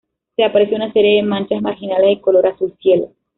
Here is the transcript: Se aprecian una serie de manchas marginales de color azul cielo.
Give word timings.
Se 0.35 0.43
aprecian 0.43 0.81
una 0.81 0.91
serie 0.93 1.17
de 1.17 1.21
manchas 1.21 1.61
marginales 1.61 2.09
de 2.15 2.21
color 2.23 2.47
azul 2.47 2.73
cielo. 2.81 3.11